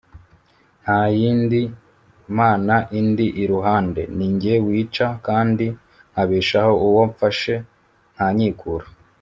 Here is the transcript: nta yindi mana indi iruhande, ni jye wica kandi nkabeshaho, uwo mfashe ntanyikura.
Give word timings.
nta 0.83 1.01
yindi 1.19 1.61
mana 2.39 2.75
indi 2.99 3.27
iruhande, 3.43 4.01
ni 4.17 4.27
jye 4.41 4.55
wica 4.65 5.07
kandi 5.27 5.65
nkabeshaho, 6.11 6.73
uwo 6.87 7.01
mfashe 7.11 7.55
ntanyikura. 8.15 8.85